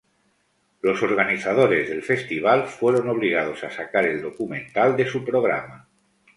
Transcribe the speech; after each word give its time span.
Los 0.81 1.03
organizadores 1.03 1.87
del 1.91 2.01
festival 2.01 2.65
fueron 2.65 3.07
obligados 3.07 3.63
a 3.63 3.69
sacar 3.69 4.07
el 4.07 4.19
documental 4.23 4.97
de 4.97 5.05
su 5.07 5.23
programa. 5.23 5.87